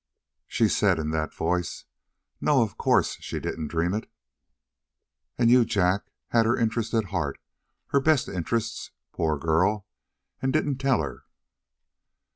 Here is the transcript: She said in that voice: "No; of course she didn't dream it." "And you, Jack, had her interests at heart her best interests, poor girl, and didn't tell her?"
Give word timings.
She 0.47 0.67
said 0.67 0.97
in 0.97 1.11
that 1.11 1.31
voice: 1.31 1.85
"No; 2.43 2.63
of 2.63 2.75
course 2.75 3.17
she 3.19 3.39
didn't 3.39 3.67
dream 3.67 3.93
it." 3.93 4.09
"And 5.37 5.51
you, 5.51 5.63
Jack, 5.63 6.09
had 6.29 6.47
her 6.47 6.57
interests 6.57 6.95
at 6.95 7.05
heart 7.13 7.37
her 7.89 7.99
best 7.99 8.27
interests, 8.27 8.89
poor 9.11 9.37
girl, 9.37 9.85
and 10.41 10.51
didn't 10.51 10.79
tell 10.79 11.03
her?" 11.03 11.25